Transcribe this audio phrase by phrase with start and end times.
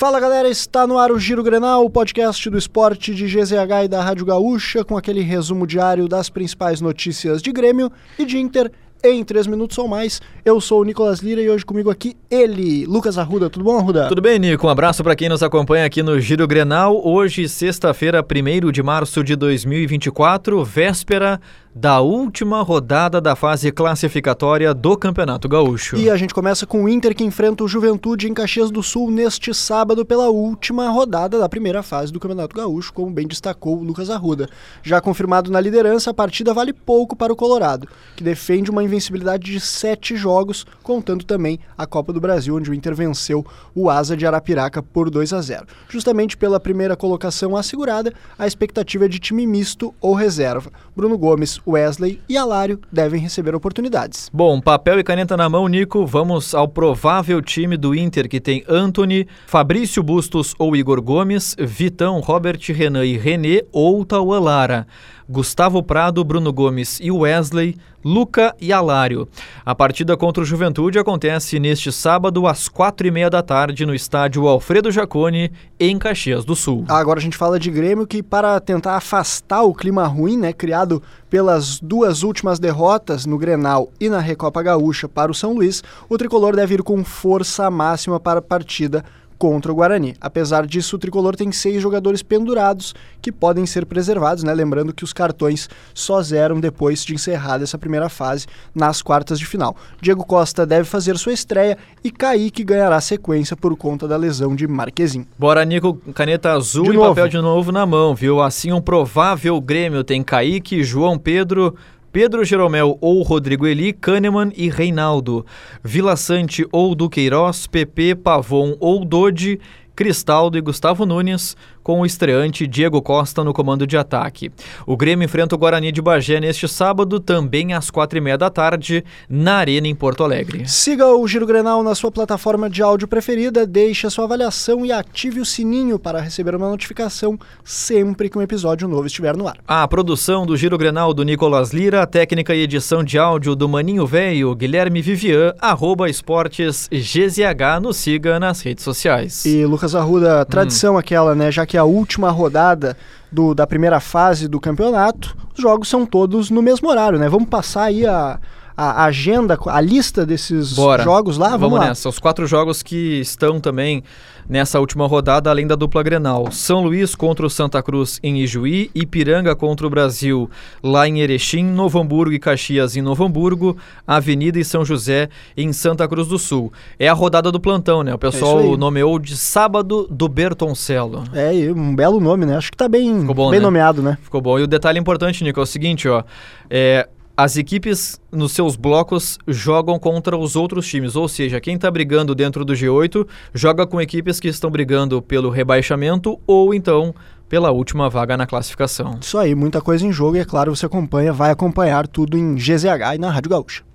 [0.00, 3.88] Fala galera, está no ar o Giro Grenal, o podcast do esporte de GZH e
[3.88, 8.72] da Rádio Gaúcha, com aquele resumo diário das principais notícias de Grêmio e de Inter
[9.02, 10.20] em 3 minutos ou mais.
[10.44, 13.50] Eu sou o Nicolas Lira e hoje comigo aqui ele, Lucas Arruda.
[13.50, 14.08] Tudo bom, Arruda?
[14.08, 14.66] Tudo bem, Nico.
[14.66, 17.00] Um abraço para quem nos acompanha aqui no Giro Grenal.
[17.04, 21.40] Hoje, sexta-feira, 1 de março de 2024, véspera
[21.74, 25.96] da última rodada da fase classificatória do Campeonato Gaúcho.
[25.96, 29.08] E a gente começa com o Inter que enfrenta o Juventude em Caxias do Sul
[29.10, 33.84] neste sábado pela última rodada da primeira fase do Campeonato Gaúcho, como bem destacou o
[33.84, 34.48] Lucas Arruda.
[34.82, 37.86] Já confirmado na liderança, a partida vale pouco para o Colorado,
[38.16, 42.74] que defende uma invencibilidade de sete jogos, contando também a Copa do Brasil, onde o
[42.74, 45.66] Inter venceu o Asa de Arapiraca por 2 a 0.
[45.88, 50.72] Justamente pela primeira colocação assegurada, a expectativa é de time misto ou reserva.
[50.94, 54.28] Bruno Gomes, Wesley e Alário devem receber oportunidades.
[54.32, 56.04] Bom, papel e caneta na mão, Nico.
[56.04, 62.20] Vamos ao provável time do Inter que tem Anthony, Fabrício Bustos ou Igor Gomes, Vitão,
[62.20, 64.86] Robert Renan e René ou Tauan Lara.
[65.30, 69.28] Gustavo Prado, Bruno Gomes e Wesley, Luca e Alário.
[69.64, 73.94] A partida contra o Juventude acontece neste sábado às quatro e meia da tarde no
[73.94, 76.84] estádio Alfredo Jaconi, em Caxias do Sul.
[76.88, 81.00] Agora a gente fala de Grêmio que para tentar afastar o clima ruim, né, criado
[81.28, 86.18] pelas duas últimas derrotas no Grenal e na Recopa Gaúcha para o São Luís, o
[86.18, 89.04] tricolor deve ir com força máxima para a partida
[89.40, 90.14] contra o Guarani.
[90.20, 94.52] Apesar disso, o tricolor tem seis jogadores pendurados que podem ser preservados, né?
[94.52, 99.46] Lembrando que os cartões só zeram depois de encerrada essa primeira fase nas quartas de
[99.46, 99.74] final.
[99.98, 104.68] Diego Costa deve fazer sua estreia e Kaique ganhará sequência por conta da lesão de
[104.68, 105.26] Marquezin.
[105.38, 107.08] Bora, Nico, caneta azul de e novo.
[107.08, 108.42] papel de novo na mão, viu?
[108.42, 111.74] Assim, um provável Grêmio tem Kaique, João Pedro,
[112.12, 115.46] Pedro Jeromel ou Rodrigo Eli, Kahneman e Reinaldo.
[115.82, 119.60] Vila Sante ou Duqueiroz, PP, Pavon ou Dodi,
[120.00, 124.50] Cristaldo e Gustavo Nunes, com o estreante Diego Costa no comando de ataque.
[124.86, 128.48] O Grêmio enfrenta o Guarani de Bagé neste sábado, também às quatro e meia da
[128.48, 130.66] tarde, na Arena em Porto Alegre.
[130.66, 134.90] Siga o Giro Grenal na sua plataforma de áudio preferida, deixe a sua avaliação e
[134.90, 139.58] ative o sininho para receber uma notificação sempre que um episódio novo estiver no ar.
[139.68, 144.06] A produção do Giro Grenal do Nicolas Lira, técnica e edição de áudio do Maninho
[144.06, 149.44] Velho, Guilherme Vivian, arroba esportes GZH, nos siga nas redes sociais.
[149.44, 150.98] E Lucas Arruda, tradição hum.
[150.98, 152.96] aquela, né, já que a última rodada
[153.30, 157.28] do, da primeira fase do campeonato, os jogos são todos no mesmo horário, né?
[157.28, 158.38] Vamos passar aí a,
[158.76, 161.02] a agenda, a lista desses Bora.
[161.02, 161.50] jogos lá?
[161.50, 161.88] Vamos, Vamos lá.
[161.88, 162.08] nessa.
[162.08, 164.02] Os quatro jogos que estão também
[164.50, 166.50] nessa última rodada, além da dupla Grenal.
[166.50, 170.50] São Luís contra o Santa Cruz em Ijuí, Ipiranga contra o Brasil
[170.82, 175.72] lá em Erechim, Novo Hamburgo e Caxias em Novo Hamburgo, Avenida e São José em
[175.72, 176.72] Santa Cruz do Sul.
[176.98, 178.12] É a rodada do plantão, né?
[178.12, 181.22] O pessoal é nomeou de Sábado do Bertoncello.
[181.32, 182.56] É, um belo nome, né?
[182.56, 183.64] Acho que tá bem, bom, bem né?
[183.64, 184.18] nomeado, né?
[184.20, 184.58] Ficou bom.
[184.58, 186.24] E o detalhe importante, Nico, é o seguinte, ó.
[186.68, 187.08] É,
[187.42, 192.34] as equipes nos seus blocos jogam contra os outros times, ou seja, quem está brigando
[192.34, 197.14] dentro do G8 joga com equipes que estão brigando pelo rebaixamento ou então
[197.48, 199.18] pela última vaga na classificação.
[199.22, 202.56] Isso aí, muita coisa em jogo e é claro, você acompanha, vai acompanhar tudo em
[202.56, 203.89] GZH e na Rádio Gaúcha.